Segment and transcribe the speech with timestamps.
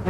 [0.00, 0.06] Da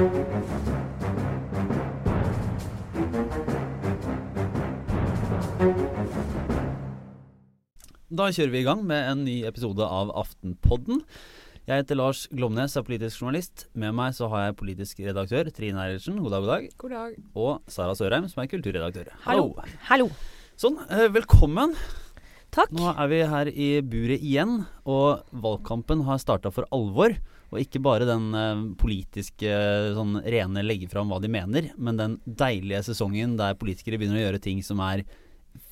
[8.30, 11.00] kjører vi i gang med en ny episode av Aftenpodden.
[11.66, 13.66] Jeg heter Lars Glomnes, er politisk journalist.
[13.74, 16.68] Med meg så har jeg politisk redaktør Trine Eilertsen, god dag, god dag.
[16.84, 17.18] God dag.
[17.34, 19.10] Og Sara Sørheim, som er kulturredaktør.
[19.26, 19.56] Hallo.
[19.90, 20.06] Hallo.
[20.54, 21.74] Sånn, eh, velkommen.
[22.54, 22.70] Takk.
[22.78, 27.18] Nå er vi her i buret igjen, og valgkampen har starta for alvor.
[27.50, 29.54] Og ikke bare den eh, politiske
[29.96, 34.24] sånn rene legge fram hva de mener, men den deilige sesongen der politikere begynner å
[34.28, 35.02] gjøre ting som er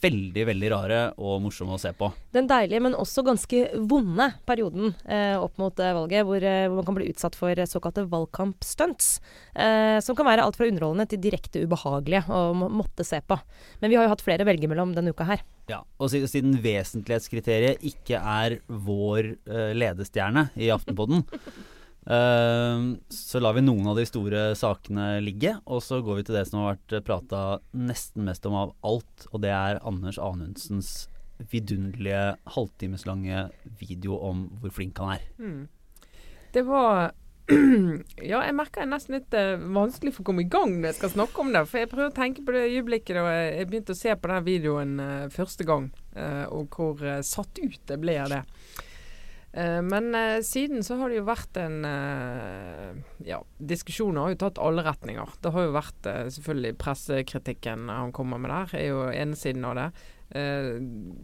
[0.03, 2.11] veldig, veldig rare og morsomme å se på.
[2.35, 6.79] Den deilige, men også ganske vonde perioden eh, opp mot eh, valget, hvor, eh, hvor,
[6.79, 9.11] man kan bli utsatt for såkalte valgkampstunts.
[9.55, 13.39] Eh, som kan være alt fra underholdende til direkte ubehagelige å må, måtte se på.
[13.83, 15.43] Men vi har jo hatt flere å velge mellom denne uka her.
[15.69, 21.27] Ja, og siden, vesentlighetskriteriet ikke er vår eh, ledestjerne i Aftenpodden,
[22.09, 26.47] så lar vi noen av de store sakene ligge, og så går vi til det
[26.49, 27.41] som har vært prata
[27.77, 31.09] nesten mest om av alt, og det er Anders Anundsens
[31.53, 35.27] vidunderlige halvtimeslange video om hvor flink han er.
[35.39, 35.69] Mm.
[36.53, 37.13] Det var
[38.31, 40.99] Ja, jeg merker jeg nesten litt uh, vanskelig for å komme i gang når jeg
[40.99, 41.65] skal snakke om det.
[41.69, 44.45] For jeg prøver å tenke på det øyeblikket da jeg begynte å se på den
[44.49, 45.89] videoen uh, første gang,
[46.51, 48.43] og hvor satt ut jeg ble av det.
[49.59, 52.93] Uh, men eh, siden så har det jo vært en eh,
[53.27, 55.33] Ja, diskusjoner har jo tatt alle retninger.
[55.43, 59.75] Det har jo vært selvfølgelig pressekritikken han kommer med der, er jo ene siden av
[59.81, 59.89] det.
[60.35, 60.77] Uh,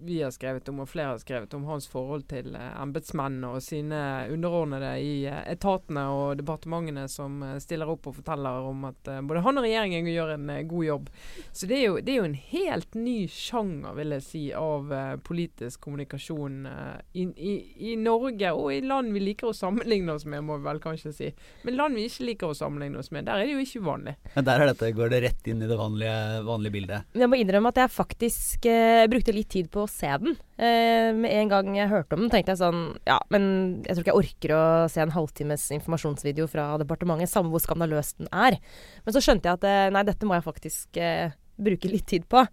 [0.04, 3.58] vi har skrevet om, og flere har skrevet om, hans forhold til eh, embetsmenn og
[3.64, 3.98] sine
[4.32, 9.42] underordnede i uh, etatene og departementene som uh, stiller opp og forteller om at både
[9.44, 11.10] han og regjeringen gjør en god jobb.
[11.52, 14.92] Så det er, jo, det er, jo, en helt ny sjanger, vil jeg si, av
[15.24, 16.64] politisk kommunikasjon
[17.12, 17.54] i, i,
[17.90, 21.12] i, Norge og i land vi liker å sammenligne oss med, må vi vel kanskje
[21.14, 21.30] si.
[21.64, 24.16] Men land vi ikke liker å sammenligne oss med, der er det jo ikke uvanlig.
[24.34, 26.16] Men der dette, går det rett inn i det vanlige,
[26.48, 27.12] vanlige bildet.
[27.16, 28.68] Jeg må innrømme at jeg faktisk
[29.02, 30.36] jeg brukte litt tid på å se den.
[30.56, 33.44] Eh, med en gang jeg hørte om den, tenkte jeg sånn Ja, men
[33.82, 38.14] jeg tror ikke jeg orker å se en halvtimes informasjonsvideo fra departementet, samme hvor skandaløs
[38.20, 38.58] den er.
[39.06, 42.28] Men så skjønte jeg at eh, nei, dette må jeg faktisk eh, bruke litt tid
[42.30, 42.44] på.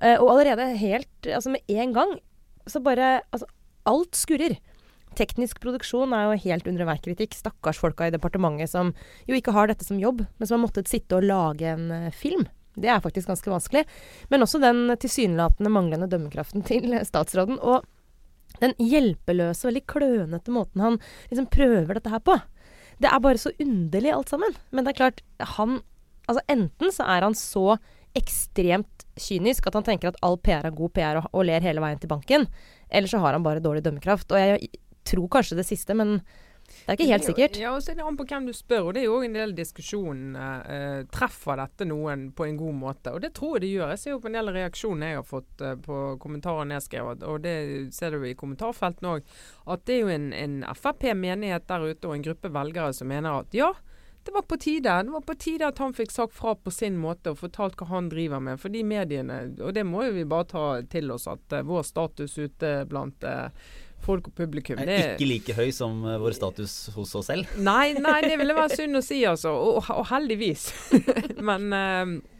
[0.00, 2.16] Eh, og allerede helt Altså med en gang
[2.70, 3.46] så bare Altså,
[3.88, 4.58] alt skurrer.
[5.14, 7.36] Teknisk produksjon er jo helt under enhver kritikk.
[7.38, 8.90] Stakkars folka i departementet som
[9.28, 12.48] jo ikke har dette som jobb, men som har måttet sitte og lage en film.
[12.74, 13.84] Det er faktisk ganske vanskelig.
[14.32, 17.60] Men også den tilsynelatende manglende dømmekraften til statsråden.
[17.60, 17.86] Og
[18.60, 22.38] den hjelpeløse, veldig klønete måten han liksom prøver dette her på.
[23.02, 24.54] Det er bare så underlig alt sammen.
[24.70, 25.26] Men det er klart,
[25.56, 25.82] han
[26.24, 27.74] Altså enten så er han så
[28.16, 31.82] ekstremt kynisk at han tenker at all PR er god PR og, og ler hele
[31.84, 32.46] veien til banken.
[32.88, 34.32] Eller så har han bare dårlig dømmekraft.
[34.32, 34.70] Og jeg,
[35.04, 36.18] tror kanskje det siste, men
[36.84, 37.58] det er ikke helt sikkert.
[37.60, 38.88] Ja, og så er det an på hvem du spør.
[38.88, 40.22] og Det er jo òg en del diskusjon.
[40.36, 43.14] Eh, treffer dette noen på en god måte?
[43.14, 43.94] Og det tror jeg det gjør.
[43.94, 47.40] Jeg ser jo på en del reaksjoner jeg har fått eh, på kommentarer nedskrevet, og
[47.46, 47.56] det
[47.96, 49.34] ser du i kommentarfeltene òg,
[49.74, 53.40] at det er jo en, en Frp-menighet der ute og en gruppe velgere som mener
[53.40, 53.72] at ja,
[54.24, 56.96] det var på tide Det var på tide at han fikk sagt fra på sin
[56.96, 58.60] måte og fortalt hva han driver med.
[58.60, 61.84] For de mediene, og det må jo vi bare ta til oss, at uh, vår
[61.84, 63.52] status ute blant uh,
[64.04, 64.78] folk og publikum.
[64.80, 67.50] Det er ikke like høy som uh, vår status hos oss selv?
[67.56, 69.54] Nei, nei det ville være synd å si, altså.
[69.54, 70.68] Og, og heldigvis.
[71.48, 72.33] men, uh,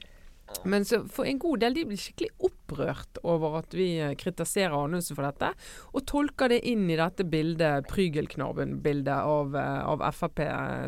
[0.64, 5.18] men for en god del de blir skikkelig opprørt over at vi uh, kritiserer Anundsen
[5.18, 5.50] for dette,
[5.92, 10.44] og tolker det inn i dette bildet, Prygelknarben-bildet av, av Frp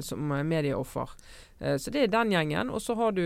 [0.06, 1.12] som medieoffer.
[1.56, 2.68] Så det er den gjengen.
[2.68, 3.22] Og så har du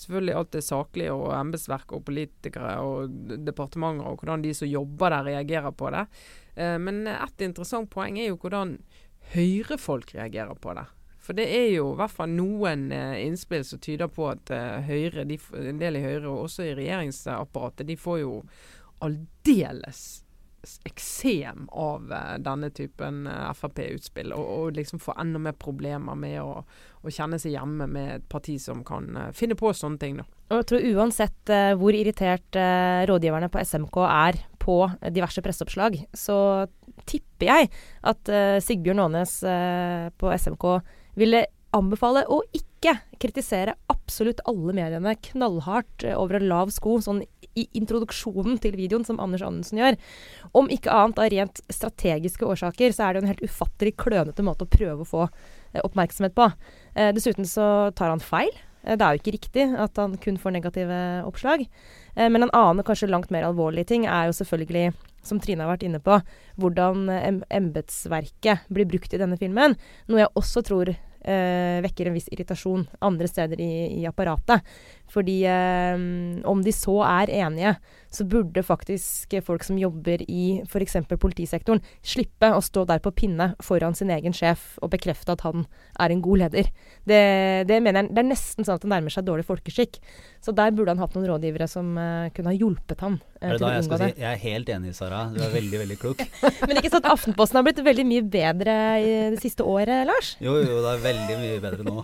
[0.00, 5.12] selvfølgelig alt det saklige og embetsverk og politikere og departementer og hvordan de som jobber
[5.12, 6.06] der reagerer på det.
[6.56, 8.78] Eh, men et interessant poeng er jo hvordan
[9.34, 10.84] Høyre-folk reagerer på det.
[11.26, 14.84] For det er jo i hvert fall noen eh, innspill som tyder på at eh,
[14.86, 18.36] Høyre, de, en del i Høyre og også i regjeringsapparatet, de får jo
[19.02, 20.04] aldeles
[20.86, 26.40] eksem av eh, denne typen uh, Frp-utspill, og, og, liksom får enda mer problemer med
[26.42, 26.62] å,
[27.02, 30.18] å, kjenne seg hjemme med et parti som kan uh, finne på sånne ting.
[30.18, 30.26] Da.
[30.50, 32.58] Og jeg tror Uansett hvor irritert
[33.10, 34.76] rådgiverne på SMK er på
[35.14, 36.36] diverse presseoppslag, så
[37.02, 37.70] tipper jeg
[38.06, 38.30] at
[38.62, 39.40] Sigbjørn Aanes
[40.22, 40.68] på SMK
[41.18, 41.46] ville
[41.76, 47.24] anbefale å ikke kritisere absolutt alle mediene knallhardt uh, over en lav sko, sånn
[47.56, 49.96] i introduksjonen til videoen, som Anders Anundsen gjør.
[50.56, 54.66] Om ikke annet av rent strategiske årsaker, så er det en helt ufattelig klønete måte
[54.66, 55.22] å prøve å få
[55.80, 56.50] oppmerksomhet på.
[57.16, 57.66] dessuten så
[57.96, 58.52] tar han feil.
[58.86, 61.64] Det er jo ikke riktig at han kun får negative oppslag.
[62.14, 64.92] Eh, men en annen kanskje langt mer alvorlig ting er jo selvfølgelig,
[65.26, 66.20] som Trine har vært inne på,
[66.62, 67.08] hvordan
[67.50, 69.74] embetsverket blir brukt i denne filmen.
[70.06, 70.92] Noe jeg også tror
[71.26, 74.64] eh, vekker en viss irritasjon andre steder i, i apparatet.
[75.12, 75.98] Fordi eh,
[76.48, 77.76] om de så er enige,
[78.16, 80.96] så burde faktisk folk som jobber i f.eks.
[81.12, 85.66] politisektoren, slippe å stå der på pinne foran sin egen sjef og bekrefte at han
[86.00, 86.70] er en god leder.
[87.06, 87.20] Det,
[87.68, 90.00] det mener jeg, det er nesten sånn at det nærmer seg dårlig folkeskikk.
[90.44, 93.56] Så der burde han hatt noen rådgivere som uh, kunne ha hjulpet ham uh, Er
[93.56, 94.10] det da jeg skal det.
[94.14, 95.22] si jeg er helt enig, Sara.
[95.34, 96.22] Du er veldig, veldig klok.
[96.68, 100.34] Men ikke sånn at Aftenposten har blitt veldig mye bedre i det siste året, Lars?
[100.42, 101.96] Jo, jo, det er veldig mye bedre nå.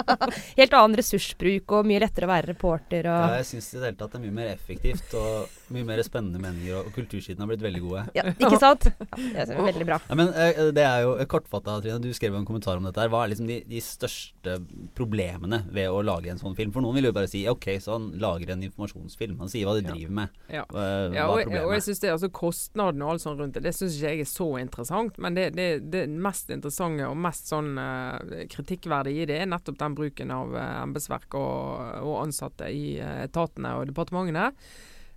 [0.60, 3.90] Helt annen ressursbruk og mye lettere å være reporter og Ja, jeg syns i det
[3.90, 7.50] hele tatt det er mye mer effektivt og mye mer spennende meninger, og, kultursidene har
[7.52, 8.04] blitt veldig gode.
[8.16, 8.88] ja, Ikke sant?
[9.30, 9.98] Ja, det er veldig bra.
[10.08, 12.00] Ja, men eh, det er jo kortfatta, Trine.
[12.02, 13.00] Du skrev jo en kommentar om dette.
[13.00, 14.56] her Hva er liksom de, de største
[14.98, 16.72] problemene ved å lage en sånn film?
[16.74, 19.38] For noen vil jo bare si ok, så han lager en informasjonsfilm.
[19.42, 20.40] Han sier hva de driver med.
[20.52, 20.64] Ja.
[20.70, 23.74] Hva, Ja, og, og jeg synes det, altså Kostnaden og alt sånt rundt det, det
[23.76, 25.18] syns ikke jeg er så interessant.
[25.22, 28.18] Men det, det, det mest interessante og mest sånn uh,
[28.50, 33.24] kritikkverdige i det, er nettopp den bruken av uh, embetsverk og, og ansatte i eh,
[33.26, 34.50] etatene og departementene.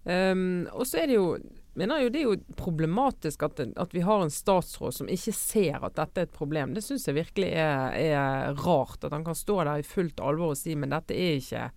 [0.04, 1.28] Um, og så er det jo
[1.74, 5.80] mener jo det er jo problematisk at, at vi har en statsråd som ikke ser
[5.82, 6.76] at dette er et problem.
[6.76, 9.02] Det syns jeg virkelig er, er rart.
[9.02, 11.70] At han kan stå der i fullt alvor og si men dette er ikke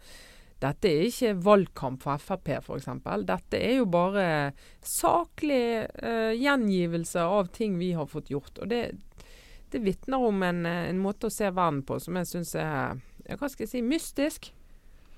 [0.56, 2.87] dette er ikke valgkamp for Frp f.eks.
[3.28, 4.29] Dette er jo bare
[4.81, 8.62] saklig uh, gjengivelse av ting vi har fått gjort.
[8.64, 8.81] Og det,
[9.72, 12.96] det vitner om en, en måte å se verden på som jeg syns er
[13.26, 14.50] ja, hva skal jeg si, mystisk.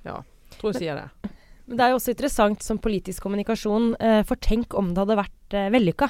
[0.03, 0.23] Ja,
[0.59, 1.09] tror jeg sier det.
[1.69, 5.21] Men det er jo også interessant som politisk kommunikasjon, eh, for tenk om det hadde
[5.21, 6.09] vært eh, vellykka.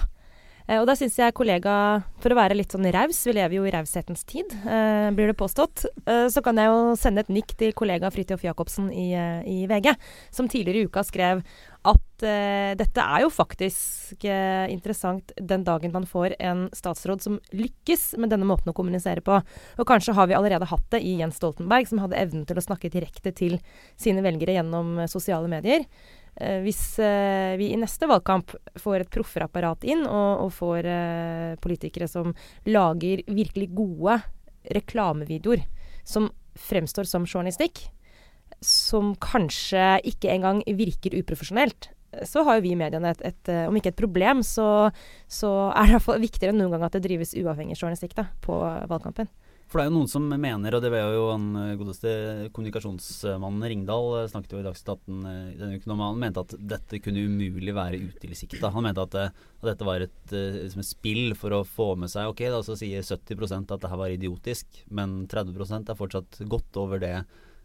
[0.68, 1.74] Eh, og da syns jeg kollega,
[2.20, 5.38] for å være litt sånn raus, vi lever jo i raushetens tid, eh, blir det
[5.40, 9.42] påstått, eh, så kan jeg jo sende et nikk til kollega Fridtjof Jacobsen i, eh,
[9.48, 9.96] i VG,
[10.30, 11.42] som tidligere i uka skrev
[11.88, 17.38] at eh, dette er jo faktisk eh, interessant den dagen man får en statsråd som
[17.54, 19.38] lykkes med denne måten å kommunisere på.
[19.78, 22.64] Og kanskje har vi allerede hatt det i Jens Stoltenberg, som hadde evnen til å
[22.64, 23.56] snakke direkte til
[23.96, 25.86] sine velgere gjennom sosiale medier.
[26.38, 31.52] Eh, hvis eh, vi i neste valgkamp får et profferapparat inn, og, og får eh,
[31.62, 32.35] politikere som
[32.69, 34.20] lager virkelig gode
[34.75, 35.64] reklamevideoer
[36.06, 37.88] som fremstår som journalistikk,
[38.64, 41.90] som kanskje ikke engang virker uprofesjonelt,
[42.26, 44.88] så har jo vi i mediene et, et, om ikke et problem, så,
[45.31, 48.56] så er det iallfall viktigere enn noen gang at det drives uavhengig journalistikk da, på
[48.88, 49.29] valgkampen.
[49.68, 52.10] For det er jo noen som mener, og det var jo han eh, godeste
[52.56, 57.00] kommunikasjonsmannen Ringdal eh, snakket jo i Dagsnytt 18 eh, denne uken han mente at dette
[57.04, 58.70] kunne umulig være utilsikta.
[58.72, 59.26] Han mente at, det,
[59.60, 62.78] at dette var et, liksom et spill for å få med seg Ok, da så
[62.80, 67.14] sier 70% at det her var idiotisk, men 30% er fortsatt godt over det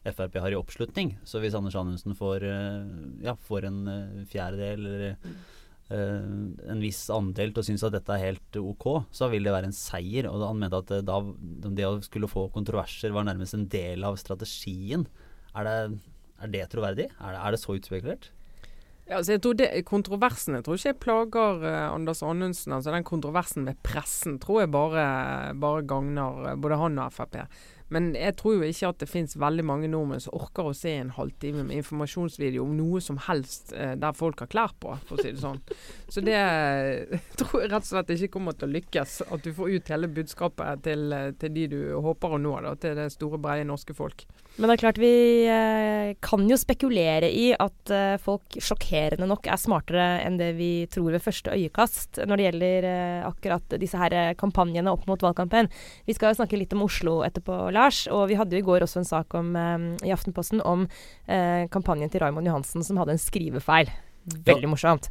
[0.03, 1.13] Frp har i oppslutning.
[1.23, 2.43] Så hvis Anders Anundsen får,
[3.23, 3.77] ja, får en
[4.27, 5.37] fjerdedel eller
[5.93, 9.69] en viss andel til å synes at dette er helt ok, så vil det være
[9.69, 10.29] en seier.
[10.29, 11.19] Og han mente at eh, da,
[11.69, 15.07] det å skulle få kontroverser var nærmest en del av strategien.
[15.53, 15.75] Er det,
[16.41, 17.09] er det troverdig?
[17.17, 18.31] Er det, er det så utspekulert?
[19.03, 22.71] Ja, altså jeg tror det, Kontroversen jeg tror ikke jeg plager eh, Anders Anundsen.
[22.71, 27.41] altså Den kontroversen med pressen tror jeg bare, bare gagner eh, både han og Frp.
[27.93, 30.93] Men jeg tror jo ikke at det finnes veldig mange nordmenn som orker å se
[30.97, 35.17] en halvtime med informasjonsvideo om noe som helst eh, der folk har klær på, for
[35.17, 35.59] å si det sånn.
[36.09, 39.19] Så det eh, tror jeg rett og slett ikke kommer til å lykkes.
[39.33, 42.73] At du får ut hele budskapet til, eh, til de du håper å nå, da,
[42.79, 44.25] til det store, breie norske folk.
[44.53, 45.13] Men det er klart vi
[45.49, 50.85] eh, kan jo spekulere i at eh, folk sjokkerende nok er smartere enn det vi
[50.93, 55.71] tror ved første øyekast når det gjelder eh, akkurat disse her kampanjene opp mot valgkampen.
[56.05, 58.05] Vi skal jo snakke litt om Oslo etterpå, Lars.
[58.13, 59.53] Og vi hadde jo i går også en sak om,
[60.05, 60.85] i Aftenposten om
[61.73, 63.89] kampanjen til Raymond Johansen som hadde en skrivefeil.
[64.45, 65.09] Veldig morsomt.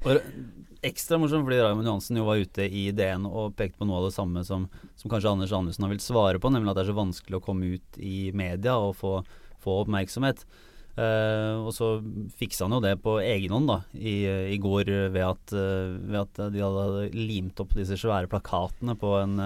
[0.82, 4.08] Ekstra morsomt fordi Raymond Johansen jo var ute i DN og pekte på noe av
[4.08, 4.66] det samme som,
[4.98, 7.44] som kanskje Anders Anundsen har villet svare på, nemlig at det er så vanskelig å
[7.44, 9.14] komme ut i media og få,
[9.62, 10.44] få oppmerksomhet.
[10.92, 11.94] Eh, og så
[12.36, 16.18] fiksa han jo det på egen hånd da, i, i går ved at, eh, ved
[16.20, 19.38] at de hadde limt opp disse svære plakatene på en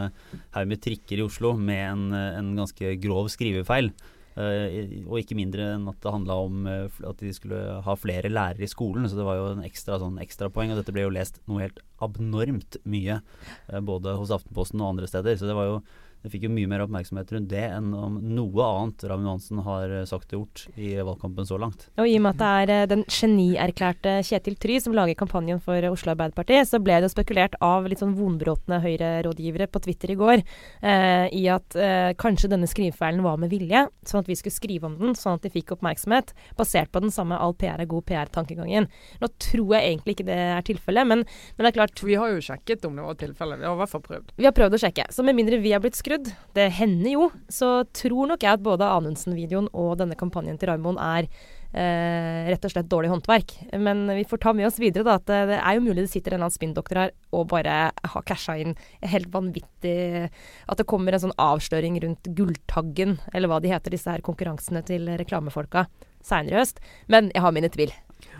[0.56, 3.92] haug med trikker i Oslo med en, eh, en ganske grov skrivefeil.
[4.36, 8.28] Eh, og ikke mindre enn at det handla om eh, at de skulle ha flere
[8.28, 9.08] lærere i skolen.
[9.08, 10.74] Så det var jo en ekstra sånn ekstrapoeng.
[10.74, 13.22] Og dette ble jo lest noe helt abnormt mye,
[13.70, 15.40] eh, både hos Aftenposten og andre steder.
[15.40, 15.78] Så det var jo
[16.26, 19.92] det fikk jo mye mer oppmerksomhet rundt det enn om noe annet Ramin Johansen har
[19.95, 21.87] eh, sagt og gjort i valgkampen så langt.
[22.00, 25.62] Og i og med at det er eh, den genierklærte Kjetil Try som lager kampanjen
[25.62, 30.18] for Oslo Arbeiderparti, så ble det spekulert av litt sånn vonbrotne Høyre-rådgivere på Twitter i
[30.18, 34.56] går eh, i at eh, kanskje denne skrivefeilen var med vilje, sånn at vi skulle
[34.56, 37.90] skrive om den, sånn at de fikk oppmerksomhet, basert på den samme all PR er
[37.90, 38.90] god PR-tankegangen.
[39.23, 42.35] Nå tror jeg egentlig ikke det er tilfellet, men, men det er klart Vi har
[42.35, 43.61] jo sjekket om det var tilfellet.
[43.62, 44.35] Vi har i hvert fall prøvd.
[44.37, 45.06] vi har prøvd å sjekke.
[45.14, 46.32] Så med mindre vi har blitt påskrudd.
[46.54, 47.30] Det hender jo.
[47.49, 51.28] Så tror nok jeg at både Anundsen-videoen og denne kampanjen til Raymond er
[51.73, 53.52] eh, rett og slett dårlig håndverk.
[53.78, 56.11] Men vi får ta med oss videre da, at eh, det er jo mulig det
[56.11, 60.30] sitter en eller annen spinndoktor her og bare har casha inn helt vanvittig
[60.66, 64.82] At det kommer en sånn avsløring rundt Gulltaggen, eller hva de heter, disse her konkurransene
[64.87, 65.87] til reklamefolka
[66.25, 66.82] seinere i høst.
[67.08, 67.92] Men jeg har mine tvil.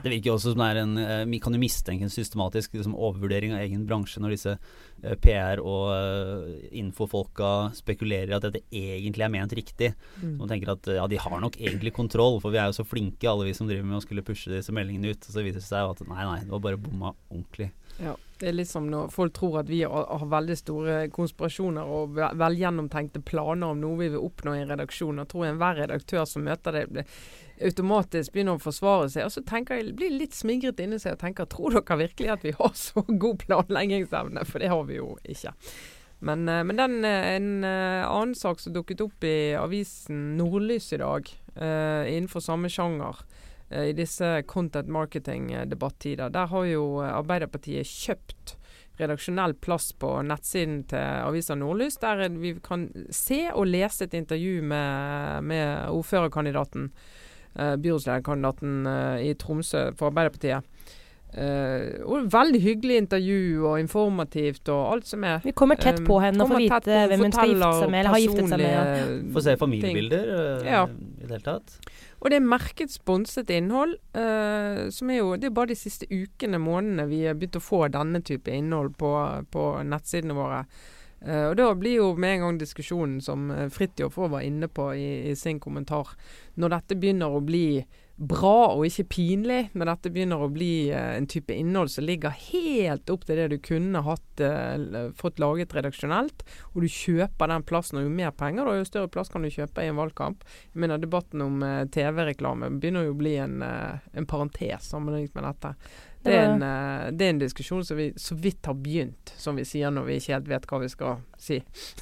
[0.03, 2.95] Det virker også som det er en eh, Vi kan jo mistenke en systematisk liksom,
[2.95, 8.63] overvurdering av egen bransje når disse eh, PR- og uh, infofolka spekulerer i at dette
[8.71, 9.93] egentlig er ment riktig.
[10.23, 10.37] Mm.
[10.41, 13.29] Man tenker at ja, de har nok egentlig kontroll, for vi er jo så flinke
[13.31, 15.27] alle vi som driver med å skulle pushe disse meldingene ut.
[15.27, 17.73] Og så viser det seg jo at nei, nei, det var bare bomma ordentlig.
[17.97, 22.19] Ja, Det er litt som når folk tror at vi har, veldig store konspirasjoner og
[22.37, 25.23] velgjennomtenkte planer om noe vi vil oppnå i en redaksjon.
[25.23, 27.09] Og tror enhver redaktør som møter det, blir-
[27.65, 29.27] automatisk begynner å forsvare seg.
[29.27, 32.47] Og så tenker jeg, blir litt smigret inni seg og tenker tror dere virkelig at
[32.47, 34.47] vi har så god planleggingsevne?
[34.49, 35.55] For det har vi jo ikke.
[36.19, 40.93] Men, eh, men den, eh, en eh, annen sak som dukket opp i avisen Nordlys
[40.93, 43.21] i dag, uh, innenfor samme sjanger,
[43.71, 48.57] uh, i disse content marketing-debattider, der har jo Arbeiderpartiet kjøpt
[48.97, 54.63] redaksjonell plass på nettsiden til avisa Nordlys, der vi kan se og lese et intervju
[54.65, 56.91] med, med ordførerkandidaten,
[57.59, 60.65] eh, byrådslederkandidaten eh, i Tromsø for Arbeiderpartiet.
[61.37, 65.43] Eh, og veldig hyggelig intervju og informativt og alt som er.
[65.45, 67.99] Vi kommer tett på henne og får vite tett hvem hun skal gifte seg med,
[68.01, 68.73] eller har giftet seg med.
[68.73, 69.07] Ja.
[69.35, 70.83] Får se familiebilder øh, Ja.
[70.87, 71.77] i det hele tatt.
[72.23, 76.07] Og det er merket sponset innhold, eh, som er jo Det er bare de siste
[76.09, 79.13] ukene, månedene, vi har begynt å få denne type innhold på,
[79.53, 80.65] på nettsidene våre.
[81.25, 84.91] Eh, og da blir jo med en gang diskusjonen som uh, Fridtjof var inne på
[84.95, 86.13] i, i sin kommentar,
[86.61, 87.85] når dette begynner å bli
[88.17, 92.37] bra og ikke pinlig, når dette begynner å bli uh, en type innhold som ligger
[92.51, 96.45] helt opp til det du kunne hatt, uh, fått laget redaksjonelt,
[96.75, 99.53] og du kjøper den plassen, og jo mer penger, da, jo større plass kan du
[99.53, 100.45] kjøpe i en valgkamp.
[100.73, 105.37] Jeg mener Debatten om eh, TV-reklame begynner jo å bli en, eh, en parentes sammenlignet
[105.37, 105.73] med dette.
[106.27, 109.59] Det er, en, eh, det er en diskusjon som vi så vidt har begynt, som
[109.59, 111.61] vi sier når vi ikke helt vet hva vi skal si.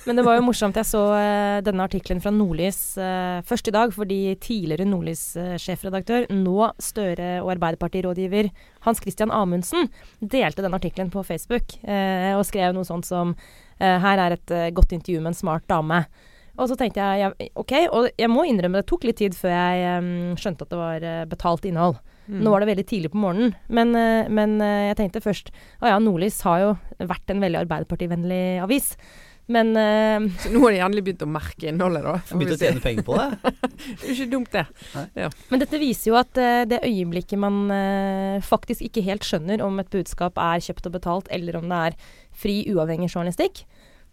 [0.08, 0.78] Men det var jo morsomt.
[0.80, 6.70] Jeg så eh, denne artikkelen fra Nordlys eh, først i dag, fordi tidligere Nordlys-sjefredaktør, nå
[6.82, 8.50] Støre- og Arbeiderpartirådgiver
[8.88, 9.90] Hans Christian Amundsen,
[10.20, 13.32] delte den artikkelen på Facebook og skrev noe sånt som
[13.78, 16.04] Her er et godt intervju med en smart dame.
[16.60, 20.36] Og så tenkte jeg OK, og jeg må innrømme det tok litt tid før jeg
[20.40, 21.98] skjønte at det var betalt innhold.
[22.26, 22.40] Mm.
[22.44, 25.50] Nå var det veldig tidlig på morgenen, men, eh, men eh, jeg tenkte først
[25.84, 26.72] Å ja, Nordlys har jo
[27.04, 28.94] vært en veldig Arbeiderpartivennlig avis.
[29.44, 32.14] Men uh, Så nå har de endelig begynt å merke innholdet, da.
[32.32, 33.26] Begynt å tjene penger på det.
[34.00, 35.26] Det er jo ikke dumt, det.
[35.50, 39.76] Men dette viser jo at uh, det øyeblikket man uh, faktisk ikke helt skjønner om
[39.82, 41.98] et budskap er kjøpt og betalt, eller om det er
[42.32, 43.66] fri, uavhengig journalistikk,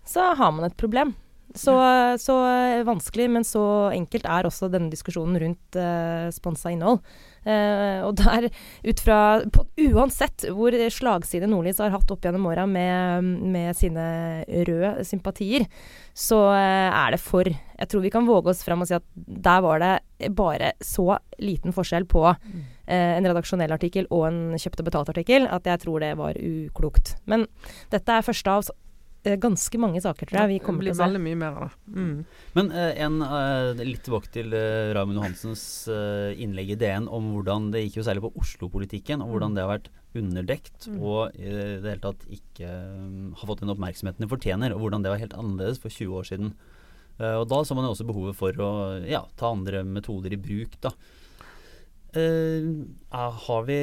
[0.03, 1.15] så har man et problem.
[1.55, 1.73] Så,
[2.19, 7.01] så eh, vanskelig, men så enkelt er også denne diskusjonen rundt uh, sponsa innhold.
[7.41, 8.49] Eh, og der,
[8.85, 9.17] ut fra
[9.49, 14.03] på, Uansett hvor slagside Nordlys har hatt opp gjennom åra med, med sine
[14.67, 15.65] røde sympatier,
[16.13, 19.05] så uh, er det for Jeg tror vi kan våge oss fram og si at
[19.15, 22.35] der var det bare så liten forskjell på uh,
[22.91, 27.15] en redaksjonell artikkel og en kjøpt og betalt artikkel at jeg tror det var uklokt.
[27.25, 27.47] Men
[27.93, 28.69] dette er første av
[29.23, 31.03] ganske mange saker, tror jeg vi kommer det til blir å se.
[31.05, 31.75] veldig mye mer av det.
[31.93, 32.25] Mm.
[32.55, 37.27] Men eh, en, eh, litt tilbake til uh, Raymond Johansens eh, innlegg i DN om
[37.35, 40.97] hvordan det gikk jo særlig på Oslo-politikken, og hvordan det har vært underdekt Mm.
[41.05, 45.03] og i det hele tatt ikke um, har fått den oppmerksomheten det fortjener, og hvordan
[45.05, 46.53] det var helt annerledes for 20 år siden.
[47.21, 48.71] Uh, og da så man jo også behovet for å
[49.07, 50.91] ja, ta andre metoder i bruk, da.
[52.11, 52.65] Eh,
[53.13, 53.79] er- har, vi,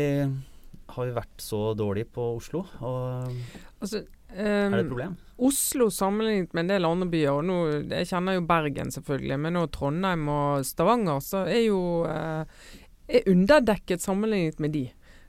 [0.92, 2.66] har vi vært så dårlige på Oslo?
[2.85, 3.33] Og
[3.80, 4.02] Altså,
[4.35, 5.16] er det et ehm, problem?
[5.49, 7.56] Oslo sammenlignet med en del andre byer, og nå,
[7.92, 11.80] jeg kjenner jo Bergen selvfølgelig, men nå Trondheim og Stavanger, så er jo
[12.11, 12.44] eh,
[13.08, 14.85] er underdekket sammenlignet med de.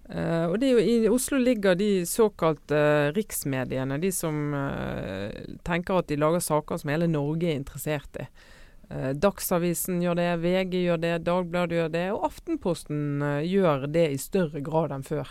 [0.10, 6.02] Eh, og det jo I Oslo ligger de såkalt eh, riksmediene, de som eh, tenker
[6.02, 8.26] at de lager saker som hele Norge er interessert i.
[8.90, 14.08] Eh, Dagsavisen gjør det, VG gjør det, Dagbladet gjør det, og Aftenposten eh, gjør det
[14.16, 15.30] i større grad enn før.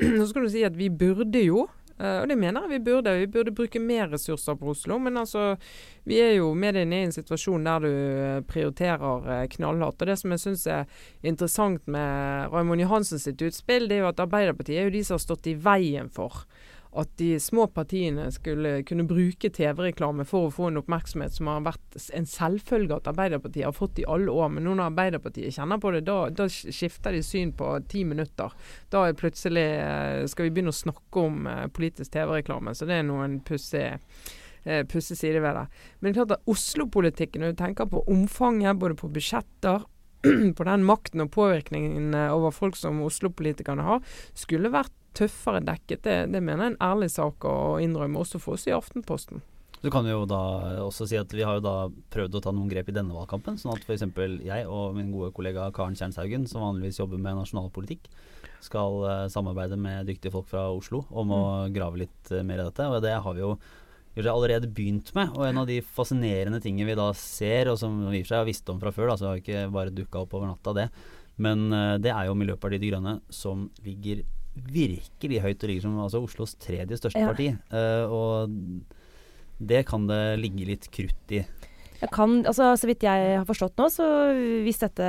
[0.00, 3.28] Så skal du si at vi burde jo, og det mener jeg vi burde, vi
[3.30, 4.98] burde bruke mer ressurser på Oslo.
[4.98, 5.54] Men altså,
[6.08, 10.02] vi er jo med inne i en situasjon der du eh, prioriterer eh, knallhardt.
[10.02, 10.88] Og det som jeg syns er
[11.22, 15.18] interessant med Raymond Johansen sitt utspill, det er jo at Arbeiderpartiet er jo de som
[15.18, 16.44] har stått i veien for
[16.94, 21.64] at de små partiene skulle kunne bruke TV-reklame for å få en oppmerksomhet som har
[21.66, 24.52] vært en selvfølge at Arbeiderpartiet har fått i alle år.
[24.54, 28.54] Men nå når Arbeiderpartiet kjenner på det, da, da skifter de syn på ti minutter.
[28.94, 32.76] Da er plutselig eh, skal vi begynne å snakke om eh, politisk TV-reklame.
[32.78, 35.66] Så det er noen pussig eh, pussig side ved det.
[35.98, 39.82] Men det er klart at Oslo-politikken, når du tenker på omfanget, både på budsjetter
[40.56, 44.04] på den makten og påvirkningen over folk som Oslo-politikerne har,
[44.38, 46.04] skulle vært tøffere dekket.
[46.06, 49.42] Det, det mener jeg er en ærlig sak å innrømme, også for oss i Aftenposten.
[49.84, 50.40] Så kan vi jo da
[50.80, 51.74] også si at vi har jo da
[52.14, 53.58] prøvd å ta noen grep i denne valgkampen.
[53.60, 54.06] Sånn at f.eks.
[54.40, 58.08] jeg og min gode kollega Karen Kjernshaugen, som vanligvis jobber med nasjonalpolitikk,
[58.64, 61.74] skal uh, samarbeide med dyktige folk fra Oslo om å mm.
[61.74, 62.86] grave litt uh, mer i dette.
[62.88, 63.58] Og det har vi jo
[64.32, 65.34] allerede begynt med.
[65.36, 68.32] Og en av de fascinerende tingene vi da ser, og som vi i og for
[68.32, 70.72] seg har visst om fra før, da, så har ikke bare dukka opp over natta,
[70.80, 70.88] det.
[71.44, 76.00] Men uh, det er jo Miljøpartiet De Grønne som ligger virkelig høyt og ligger som
[76.02, 77.30] altså, Oslos tredje største ja.
[77.32, 77.50] parti.
[78.08, 78.52] og
[79.58, 81.44] det kan det ligge litt krutt i.
[82.12, 84.06] Kan, altså, så vidt jeg har forstått nå, så
[84.64, 85.06] hvis dette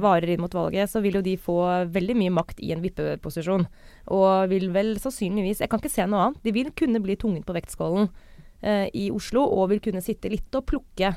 [0.00, 1.58] varer inn mot valget, så vil jo de få
[1.92, 3.66] veldig mye makt i en vippeposisjon.
[4.14, 6.40] Og vil vel sannsynligvis Jeg kan ikke se noe annet.
[6.46, 10.54] De vil kunne bli tungen på vektskålen uh, i Oslo, og vil kunne sitte litt
[10.56, 11.16] og plukke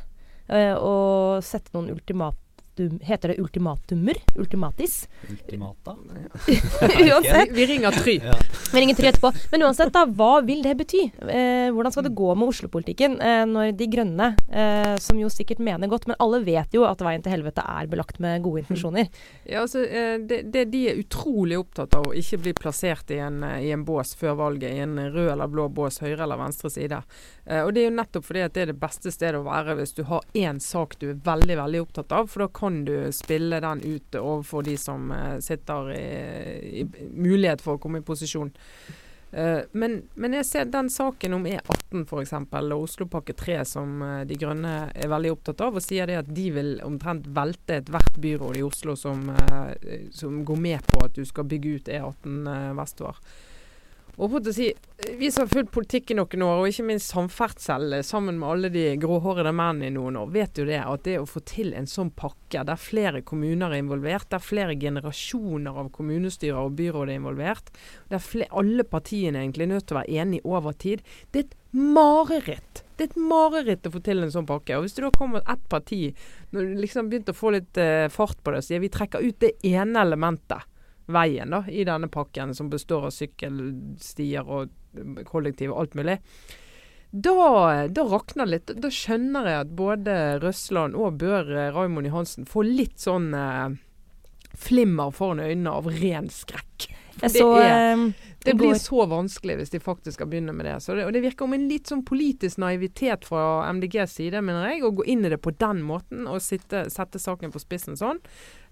[0.52, 2.41] Uh, og sette noen ultimat ultim,
[2.80, 4.18] Heter det ultimatumer?
[4.36, 5.10] Ultimatis?
[5.30, 5.96] Ultimata?
[6.82, 7.52] uansett.
[7.52, 8.16] Vi ringer Try.
[8.24, 8.34] Ja.
[8.74, 9.32] Vi ringer Try etterpå.
[9.52, 11.04] Men uansett, da, hva vil det bety?
[11.28, 15.60] Eh, hvordan skal det gå med Oslo-politikken eh, når De Grønne, eh, som jo sikkert
[15.60, 19.12] mener godt, men alle vet jo at veien til helvete er belagt med gode intensjoner.
[19.44, 23.20] Ja, altså, eh, det, det, de er utrolig opptatt av å ikke bli plassert i
[23.22, 26.40] en, eh, i en bås før valget, i en rød eller blå bås, høyre eller
[26.40, 27.04] venstre side.
[27.46, 29.76] Eh, og Det er jo nettopp fordi at det er det beste stedet å være
[29.80, 32.30] hvis du har én sak du er veldig veldig opptatt av.
[32.32, 37.64] For da kan du spille den ut overfor de som uh, sitter i, i, mulighet
[37.64, 38.52] for å komme i posisjon.
[39.32, 42.34] Uh, men, men, jeg ser den saken om E18 f.eks.
[42.36, 46.34] og Oslopakke 3 som uh, De Grønne er veldig opptatt av, og sier det at
[46.36, 49.24] de vil omtrent velte ethvert byråd i Oslo som,
[50.12, 53.24] som, går med på at du skal bygge ut E18 vestover.
[54.20, 54.72] Og på å si,
[55.18, 58.70] Vi som har fulgt politikk i noen år, og ikke minst samferdsel sammen med alle
[58.74, 61.90] de gråhårede mennene i noen år, vet jo det at det å få til en
[61.90, 67.18] sånn pakke der flere kommuner er involvert, der flere generasjoner av kommunestyrer og byråd er
[67.18, 67.74] involvert,
[68.14, 71.48] der flere, alle partiene egentlig er nødt til å være enige over tid, det er
[71.48, 72.86] et mareritt.
[72.98, 74.78] Det er et mareritt å få til en sånn pakke.
[74.78, 76.04] Og Hvis det da kommer ett parti,
[76.54, 79.42] når du liksom begynte å få litt uh, fart på det, sier vi trekker ut
[79.42, 80.68] det ene elementet
[81.12, 84.74] veien da, i denne pakken, som består av sykkelstier og
[85.28, 86.18] kollektiv og alt mulig.
[87.12, 88.74] Da, da rakner det litt.
[88.84, 93.74] Da skjønner jeg at både Røsland og Bør eh, Raymond Johansen får litt sånn eh,
[94.58, 96.90] flimmer foran øynene av ren skrekk.
[97.22, 100.78] Det, så, er, eh, det blir så vanskelig hvis de faktisk skal begynne med det.
[100.88, 101.06] det.
[101.06, 104.94] Og det virker om en litt sånn politisk naivitet fra MDGs side, mener jeg, å
[104.96, 108.22] gå inn i det på den måten og sitte, sette saken på spissen sånn.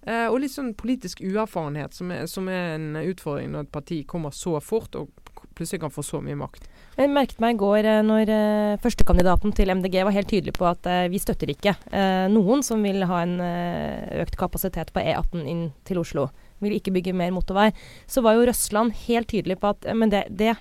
[0.08, 4.04] Eh, og litt sånn politisk uerfarenhet, som er, som er, en utfordring når et parti
[4.08, 5.12] kommer så fort og
[5.54, 6.70] plutselig kan få så mye makt.
[7.00, 10.66] Jeg merket meg i går eh, når eh, førstekandidaten til MDG var helt tydelig på
[10.68, 11.72] at eh, vi støtter ikke
[12.34, 13.38] noen som vil ha en
[14.20, 16.28] økt kapasitet på E18 inn til Oslo.
[16.60, 17.70] Vil ikke bygge mer motorvei.
[18.04, 20.58] Så var jo Røsland helt tydelig på at men det, det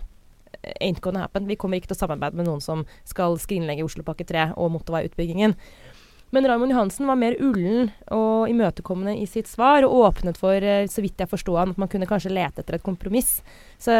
[0.79, 1.51] ain't gonna happen.
[1.51, 5.59] Vi kommer ikke til å samarbeide med noen som skal skrinlegge Oslopakke 3 og motorveiutbyggingen.
[6.30, 10.84] Men Raymond Johansen var mer ullen og imøtekommende i sitt svar, og åpnet for, eh,
[10.86, 13.40] så vidt jeg forsto han, at man kunne kanskje lete etter et kompromiss.
[13.78, 13.94] Så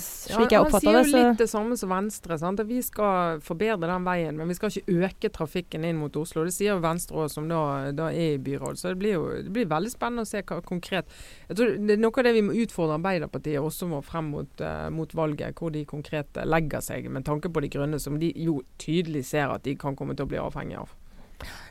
[0.00, 2.38] slik ja, jeg oppfatta det, Han sier jo litt det samme som Venstre.
[2.38, 2.60] Sant?
[2.60, 6.46] At vi skal forbedre den veien, men vi skal ikke øke trafikken inn mot Oslo.
[6.46, 8.80] Det sier Venstre òg, som da, da, er i byråd.
[8.80, 11.10] Så det blir jo det blir veldig spennende å se hva konkret
[11.48, 14.60] Jeg tror det er Noe av det vi må utfordre Arbeiderpartiet også må frem mot,
[14.60, 18.32] uh, mot valget, hvor de konkret legger seg med tanke på de grønne, som de
[18.36, 20.94] jo tydelig ser at de kan komme til å bli avhengig av.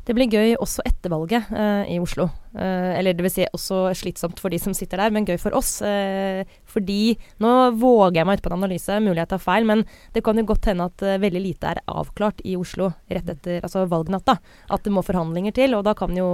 [0.03, 2.25] Det blir gøy også etter valget eh, i Oslo.
[2.59, 5.55] Eh, eller det vil si også slitsomt for de som sitter der, men gøy for
[5.55, 5.77] oss.
[5.87, 9.85] Eh, fordi nå våger jeg meg ut på en analyse, mulig jeg tar feil, men
[10.15, 13.85] det kan jo godt hende at veldig lite er avklart i Oslo rett etter altså
[13.91, 14.35] valgnatta.
[14.75, 16.27] At det må forhandlinger til, og da kan jo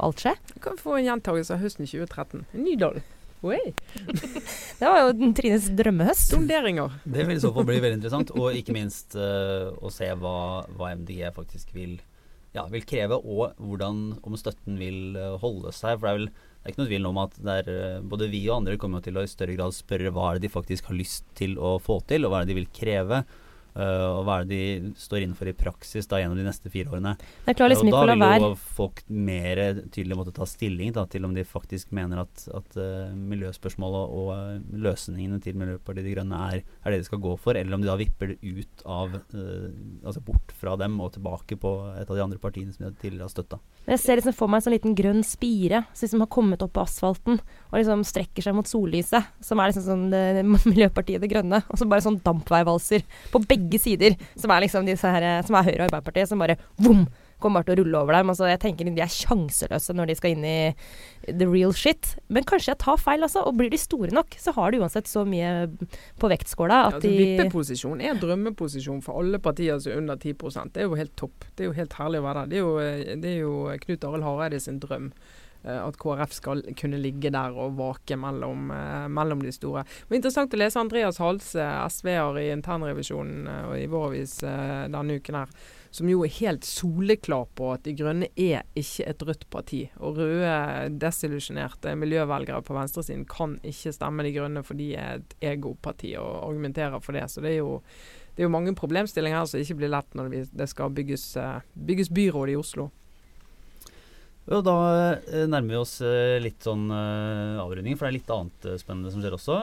[0.00, 0.32] alt skje.
[0.54, 2.48] Du kan få en gjentagelse av høsten 2013.
[2.56, 3.04] Nydalen.
[4.80, 6.30] det var jo Trines drømmehøst.
[6.32, 6.96] Sonderinger.
[7.04, 10.94] Det vil i så fall bli veldig interessant, og ikke minst å se hva, hva
[10.96, 12.13] MDG faktisk vil gjøre
[12.54, 15.98] ja, vil kreve, og hvordan, om støtten vil eh, holde seg.
[15.98, 16.28] For det er vel
[16.64, 19.18] det er ikke noe tvil om at er, eh, både vi og andre kommer til
[19.20, 21.98] å i større grad spørre hva er det de faktisk har lyst til å få
[22.08, 23.18] til, og hva er det de vil kreve.
[23.74, 26.92] Uh, og hva er det de står innenfor i praksis da gjennom de neste fire
[26.92, 27.16] årene.
[27.48, 29.60] Liksom og da vil jo folk mer
[29.90, 34.30] tydelig måtte ta stilling da, til om de faktisk mener at, at uh, miljøspørsmålet og,
[34.30, 37.82] uh, løsningene til Miljøpartiet De Grønne er, er, det de skal gå for, eller om
[37.82, 39.18] de da vipper det ut av
[40.04, 43.26] Altså bort fra dem og tilbake på et av de andre partiene som de tidligere
[43.26, 43.58] har støtta.
[43.88, 46.74] Jeg ser liksom for meg en sånn liten grønn spire som liksom har kommet opp
[46.76, 47.40] på asfalten
[47.74, 51.80] og liksom strekker seg mot sollyset, som er liksom sånn det, Miljøpartiet De Grønne, og
[51.80, 55.80] så bare sånn dampveivalser på begge sider, som er liksom disse her, som er Høyre
[55.80, 57.02] og Arbeiderpartiet, som bare vom,
[57.42, 58.30] kommer bare til å rulle over dem.
[58.30, 60.56] Altså, jeg tenker De er sjanseløse når de skal inn i
[61.26, 62.14] the real shit.
[62.32, 63.42] Men kanskje jeg tar feil, altså.
[63.48, 65.50] Og blir de store nok, så har de uansett så mye
[66.22, 70.20] på vektskåla Ja, at altså, de Vippeposisjon er drømmeposisjon for alle partier som er under
[70.20, 71.48] 10% Det er jo helt topp.
[71.52, 72.52] Det er jo helt herlig å være der.
[72.52, 75.10] Det er jo, eh, det er jo Knut Arild Hareide sin drøm.
[75.64, 79.84] Eh, At KrF skal kunne ligge der og vake mellom, eh, mellom de store.
[80.08, 84.84] Var interessant å lese Andreas Halse, SV-er i internrevisjonen eh, og i vår avis eh,
[84.92, 85.56] denne uken her,
[85.94, 89.84] som jo er helt soleklar på at De Grønne er ikke et rødt parti.
[90.02, 90.56] Og røde,
[90.98, 96.48] desillusjonerte miljøvelgere på venstresiden kan ikke stemme De Grønne, for de er et egoparti og
[96.48, 97.28] argumenterer for det.
[97.30, 97.78] Så det er jo,
[98.34, 101.62] det er jo mange problemstillinger her som ikke blir lett når det skal bygges, eh,
[101.74, 102.90] bygges byråd i Oslo.
[104.52, 104.74] Og da
[105.24, 109.12] eh, nærmer vi oss eh, litt sånn eh, avrunding, for det er litt annet spennende
[109.12, 109.56] som skjer også.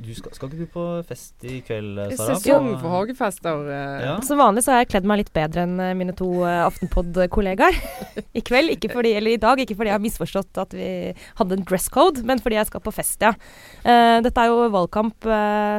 [0.00, 2.34] Du skal, skal ikke du på fest i kveld, Sara?
[2.34, 3.62] sesong for hagefester.
[4.02, 4.16] Ja.
[4.26, 7.78] Som vanlig så har jeg kledd meg litt bedre enn mine to Aftenpod-kollegaer
[8.38, 8.74] i kveld.
[8.74, 10.90] Ikke fordi, eller i dag, ikke fordi jeg har misforstått at vi
[11.38, 13.36] hadde en dress code, men fordi jeg skal på fest, ja.
[13.86, 15.30] Eh, dette er jo valgkamp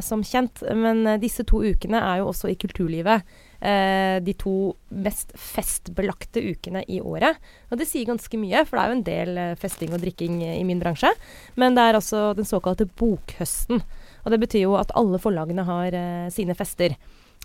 [0.06, 3.28] som kjent, men disse to ukene er jo også i kulturlivet.
[3.62, 4.54] Eh, de to
[4.90, 7.38] mest festbelagte ukene i året.
[7.72, 10.42] Og det sier ganske mye, for det er jo en del eh, festing og drikking
[10.46, 11.12] eh, i min bransje.
[11.56, 13.82] Men det er også den såkalte bokhøsten.
[14.26, 16.96] Og det betyr jo at alle forlagene har eh, sine fester.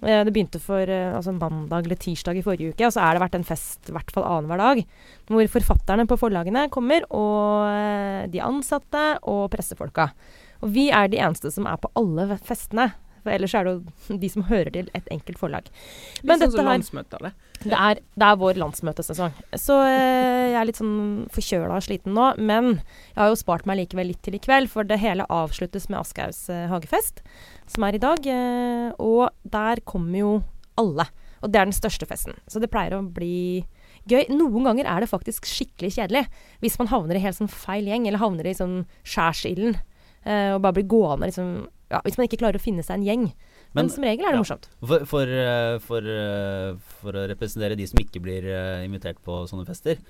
[0.03, 3.23] Eh, Det begynte for altså mandag eller tirsdag i forrige uke, og så er det
[3.23, 4.85] vært en fest i hvert fall annenhver dag.
[5.31, 10.11] Hvor forfatterne på forlagene kommer, og de ansatte og pressefolka.
[10.63, 12.93] Og vi er de eneste som er på alle festene.
[13.23, 15.69] For ellers er det jo de som hører til et enkelt forlag.
[16.23, 17.35] Men Litt sånn dette som landsmøtet, eller?
[17.63, 19.37] Det er, det er vår landsmøtesesong.
[19.61, 20.97] Så eh, jeg er litt sånn
[21.35, 22.33] forkjøla og sliten nå.
[22.43, 25.87] Men jeg har jo spart meg likevel litt til i kveld, for det hele avsluttes
[25.93, 27.23] med Aschehougs eh, hagefest,
[27.71, 28.27] som er i dag.
[28.27, 30.33] Eh, og der kommer jo
[30.81, 31.07] alle.
[31.43, 32.37] Og det er den største festen.
[32.51, 33.63] Så det pleier å bli
[34.11, 34.27] gøy.
[34.35, 36.27] Noen ganger er det faktisk skikkelig kjedelig.
[36.63, 39.79] Hvis man havner i helt sånn feil gjeng, eller havner i sånn skjærsilden.
[40.23, 41.55] Eh, og bare blir gående liksom
[41.93, 43.25] ja, Hvis man ikke klarer å finne seg en gjeng.
[43.73, 44.43] Men, Men- som regel er det ja.
[44.43, 44.69] morsomt.
[44.81, 49.43] For, for, eh, for, eh, for å representere de som ikke blir eh, invitert på
[49.49, 50.01] sånne fester,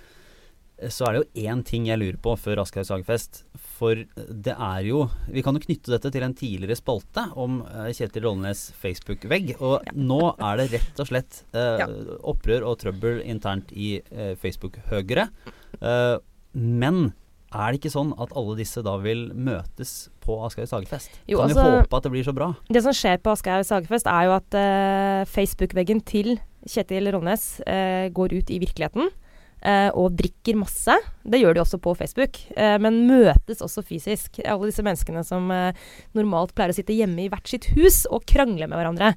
[0.90, 3.42] så er det jo én ting jeg lurer på før Aschehougs hagefest.
[3.78, 7.60] For det er jo Vi kan jo knytte dette til en tidligere spalte om
[7.94, 9.54] Kjetil Rollenes Facebook-vegg.
[9.62, 11.84] Og nå er det rett og slett eh,
[12.26, 15.28] opprør og trøbbel internt i eh, Facebook-høgre.
[15.78, 16.16] Eh,
[16.58, 17.12] men
[17.52, 21.10] er det ikke sånn at alle disse da vil møtes på Aschehougs hagefest?
[21.28, 22.54] Jo, kan altså- vi håpe at det blir så bra?
[22.68, 26.38] Det som skjer på Aschehougs hagefest, er jo at uh, Facebook-veggen til
[26.68, 29.10] Kjetil Ronnes uh, går ut i virkeligheten.
[29.62, 30.90] Uh, og drikker masse.
[31.22, 32.40] Det gjør de også på Facebook.
[32.56, 34.40] eh, men møtes også fysisk.
[34.42, 35.70] Alle disse menneskene som eh,
[36.18, 39.12] normalt pleier å sitte hjemme i hvert sitt hus og krangle med hverandre.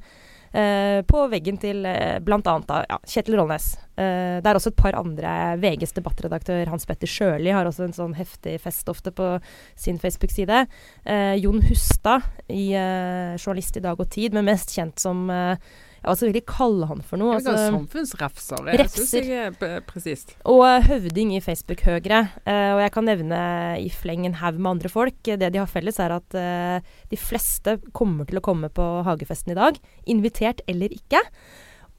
[0.55, 2.55] Eh, på veggen til eh, bl.a.
[2.89, 3.73] Ja, Kjetil Rollnes.
[3.95, 5.33] Eh, det er også et par andre.
[5.61, 9.35] VGs debattredaktør Hans Petter Sjøli har også en sånn heftig fest ofte på
[9.79, 10.65] sin Facebook-side.
[11.03, 15.57] Eh, Jon Hustad, i, eh, journalist i Dag og Tid, men mest kjent som eh,
[16.05, 17.39] ja, Hva skal vi kalle han for noe?
[17.39, 18.67] Vil Altså, samfunnsrefser.
[18.77, 20.35] Jeg syns jeg er presist.
[20.45, 22.19] og eh, høvding i Facebook-høgre.
[22.45, 23.39] Eh, og jeg kan nevne
[23.81, 25.17] i fleng en haug med andre folk.
[25.25, 29.55] Det de har felles, er at eh, de fleste kommer til å komme på hagefesten
[29.55, 29.79] i dag.
[30.05, 31.23] Invitert eller ikke.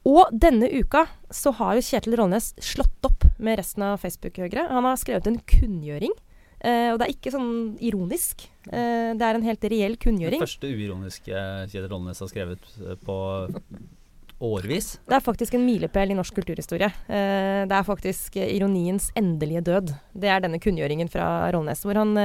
[0.06, 4.68] Og denne uka så har jo Kjetil Rollnes slått opp med resten av Facebook-høgre.
[4.70, 6.14] Han har skrevet en kunngjøring.
[6.60, 7.50] Eh, og det er ikke sånn
[7.84, 8.46] ironisk.
[8.66, 13.16] Uh, det er en helt reell Det første uironiske Kjetil Rollnes har skrevet eh, på
[14.42, 14.88] årevis.
[15.06, 16.88] Det er faktisk en milepæl i norsk kulturhistorie.
[17.06, 19.92] Uh, det er faktisk ironiens endelige død.
[20.16, 22.16] Det er denne kunngjøringen fra Rollnes, hvor han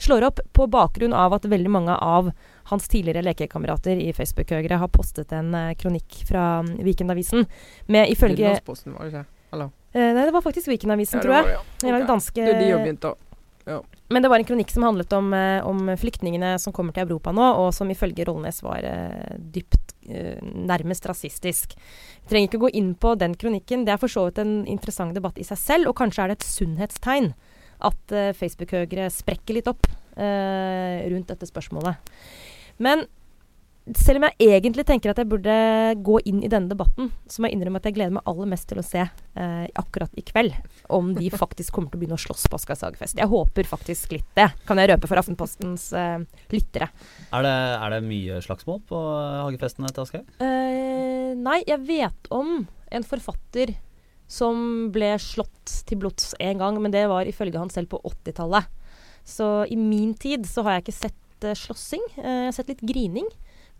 [0.00, 2.30] slår opp på bakgrunn av at veldig mange av
[2.70, 7.44] hans tidligere lekekamerater i Facebook-høgre har postet en kronikk fra Vikendavisen Weekendavisen
[7.90, 8.62] med ifølge det?
[9.92, 11.58] Nei, det var faktisk Weekendavisen, Ja, tror jeg.
[11.58, 11.60] ja.
[11.82, 12.08] Det var Ok.
[12.08, 13.16] danske Det er de har begynt å
[13.64, 17.32] Men det var en kronikk som handlet om, eh, om flyktningene som kommer til Europa
[17.32, 21.76] nå, og som ifølge Rollnes var uh, dypt uh, nærmest rasistisk.
[21.76, 23.86] Vi trenger ikke gå inn på den kronikken.
[23.86, 26.40] Det er for så vidt en interessant debatt i seg selv, og kanskje er det
[26.40, 27.32] et sunnhetstegn
[27.82, 32.10] at uh, Facebook-høgere sprekker litt opp rundt dette spørsmålet.
[32.84, 33.06] Men
[33.98, 35.54] selv om jeg egentlig tenker at jeg burde
[36.06, 38.68] gå inn i denne debatten, så må jeg innrømme at jeg gleder meg aller mest
[38.70, 40.54] til å se eh, akkurat i kveld
[40.94, 43.18] om de faktisk kommer til å begynne å slåss på Aschehougs hagefest.
[43.18, 46.18] Jeg håper faktisk litt det, kan jeg røpe for Aftenpostens eh,
[46.54, 46.92] lyttere.
[47.34, 49.00] Er det, er det mye slagsmål på
[49.48, 50.36] hagefestene til Aschehoug?
[50.46, 52.60] Eh, nei, jeg vet om
[52.92, 53.74] en forfatter
[54.32, 58.70] som ble slått til blods en gang, men det var ifølge han selv på 80-tallet.
[59.28, 62.04] Så i min tid så har jeg ikke sett eh, slåssing.
[62.16, 63.28] Eh, jeg har sett litt grining.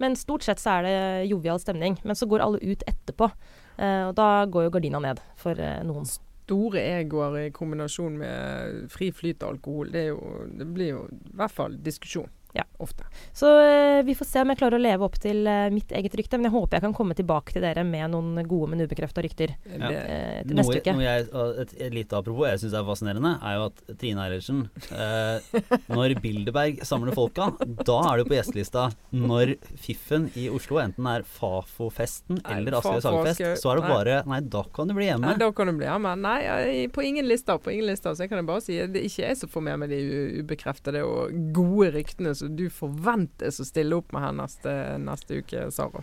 [0.01, 0.97] Men stort sett så er det
[1.31, 1.99] jovial stemning.
[2.03, 3.31] Men så går alle ut etterpå.
[3.79, 6.09] Uh, og da går jo gardina ned for uh, noen.
[6.43, 10.19] Store egoer i kombinasjon med fri flyt av alkohol, det, jo,
[10.53, 12.29] det blir jo i hvert fall diskusjon.
[12.53, 12.65] Ja.
[12.83, 13.05] Ofte.
[13.33, 16.13] Så eh, vi får se om jeg klarer å leve opp til eh, mitt eget
[16.19, 16.37] rykte.
[16.37, 19.55] Men jeg håper jeg kan komme tilbake til dere med noen gode, men ubekrefta rykter
[19.71, 19.89] Ja.
[19.89, 20.93] Eh, til Noe, neste uke.
[20.99, 21.29] noe jeg,
[21.63, 24.61] et, et lite apropos jeg syns er fascinerende, er jo at Trine Eilertsen
[24.93, 27.51] eh, Når Bilderberg samler folka,
[27.87, 28.89] da er du på gjestelista.
[29.15, 33.81] Når Fiffen i Oslo enten er Fafo-festen Nei, eller Aschehoug Fafo, Sagefest, Aschehoug, så er
[33.81, 33.93] det nei.
[33.95, 35.31] bare Nei, da kan du bli hjemme.
[35.31, 36.13] Nei, da kan du bli hjemme.
[36.21, 37.59] Nei, jeg- på ingen lister.
[37.63, 38.15] På ingen lister.
[38.15, 39.89] Så jeg kan jeg bare si at det er ikke jeg som får med meg
[39.93, 44.75] de u- ubekreftede og gode ryktene som du forventes å stille opp med her neste,
[45.03, 46.03] neste uke, Sara.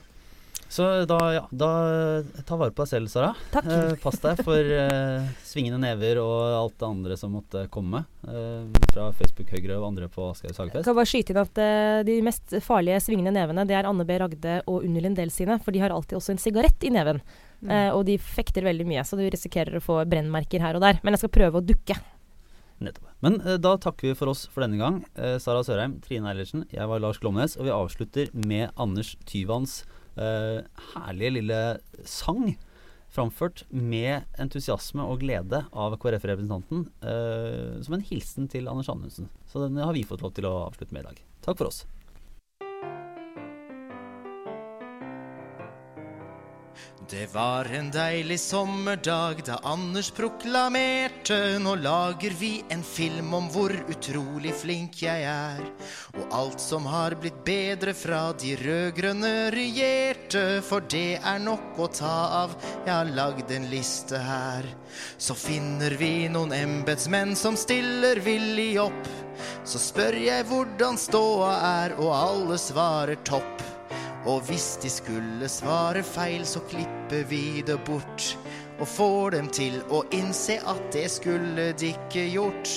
[0.70, 1.70] Så da, ja, da
[2.46, 3.32] ta vare på deg selv, Sara.
[3.50, 3.66] Takk.
[3.74, 8.68] Eh, pass deg for eh, svingende never og alt det andre som måtte komme eh,
[8.94, 12.20] fra Facebook Høyre og andre på Aschehoug Jeg kan bare skyte inn at eh, De
[12.26, 14.20] mest farlige svingende nevene Det er Anne B.
[14.22, 15.58] Ragde og Unni Lindell sine.
[15.64, 17.24] For de har alltid også en sigarett i neven.
[17.66, 17.74] Mm.
[17.74, 21.02] Eh, og de fekter veldig mye, så du risikerer å få brennmerker her og der.
[21.02, 21.98] Men jeg skal prøve å dukke.
[22.80, 23.10] Nettopp.
[23.26, 25.02] Men eh, da takker vi for oss for denne gang.
[25.20, 29.82] Eh, Sara Sørheim, Trine Eilertsen, jeg var Lars Glomnes, og vi avslutter med Anders Tyvans
[30.16, 30.64] eh,
[30.96, 31.62] herlige lille
[32.08, 32.56] sang.
[33.10, 39.32] Framført med entusiasme og glede av KrF-representanten eh, som en hilsen til Anders Anundsen.
[39.50, 41.24] Så den har vi fått lov til å avslutte med i dag.
[41.44, 41.84] Takk for oss.
[47.10, 53.74] Det var en deilig sommerdag da Anders proklamerte Nå lager vi en film om hvor
[53.90, 55.64] utrolig flink jeg er.
[56.20, 60.44] Og alt som har blitt bedre fra de rød-grønne regjerte.
[60.68, 62.54] For det er nok å ta av,
[62.86, 64.70] jeg har lagd en liste her.
[65.18, 69.10] Så finner vi noen embetsmenn som stiller villig opp.
[69.66, 73.69] Så spør jeg hvordan ståa er, og alle svarer topp.
[74.28, 78.36] Og hvis de skulle svare feil, så klipper vi det bort.
[78.80, 82.74] Og får dem til å innse at det skulle de ikke gjort.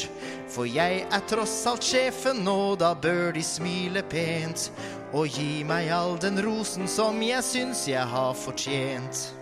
[0.53, 4.71] For jeg er tross alt sjefen, og da bør de smile pent.
[5.13, 9.42] Og gi meg all den rosen som jeg syns jeg har fortjent.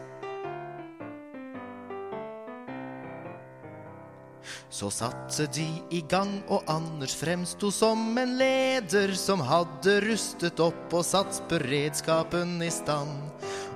[4.70, 10.94] Så satte de i gang, og Anders fremsto som en leder som hadde rustet opp
[10.94, 13.16] og satt beredskapen i stand.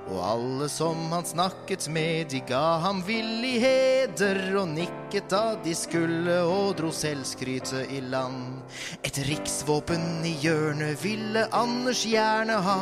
[0.05, 5.73] Og alle som han snakket med, de ga ham villig heder og nikket da de
[5.77, 8.59] skulle og dro selvskrytet i land.
[9.01, 12.79] Et riksvåpen i hjørnet ville Anders gjerne ha.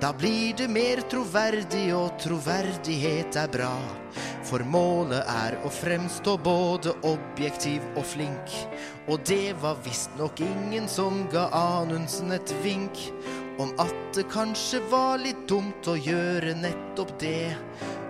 [0.00, 3.72] Da blir det mer troverdig, og troverdighet er bra.
[4.44, 8.58] For målet er å fremstå både objektiv og flink.
[9.08, 13.06] Og det var visstnok ingen som ga Anundsen et vink
[13.62, 17.54] om at det kanskje var litt dumt å gjøre nettopp det,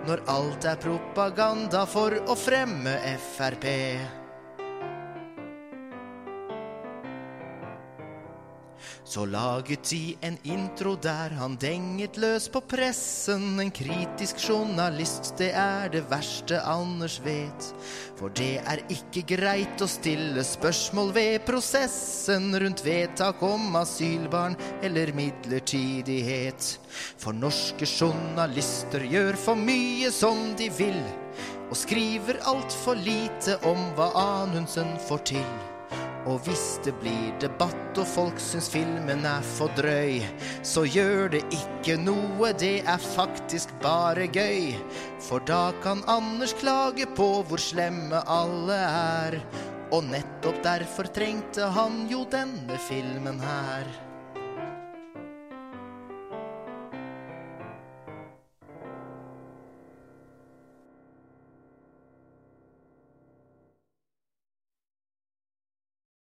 [0.09, 2.97] når alt er propaganda for å fremme
[3.37, 4.24] Frp.
[9.05, 13.59] Så laget de en intro der han denget løs på pressen.
[13.61, 17.67] En kritisk journalist, det er det verste Anders vet.
[18.17, 25.13] For det er ikke greit å stille spørsmål ved prosessen rundt vedtak om asylbarn eller
[25.13, 26.71] midlertidighet.
[27.21, 30.97] For norske journalister gjør for mye som de vil,
[31.69, 35.74] og skriver altfor lite om hva Anundsen får til.
[36.25, 40.23] Og hvis det blir debatt og folk syns filmen er for drøy,
[40.65, 44.73] så gjør det ikke noe, det er faktisk bare gøy.
[45.21, 49.39] For da kan Anders klage på hvor slemme alle er.
[49.93, 54.04] Og nettopp derfor trengte han jo denne filmen her.